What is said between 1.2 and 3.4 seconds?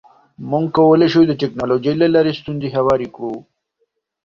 د ټکنالوژۍ له لارې ستونزې هوارې کړو.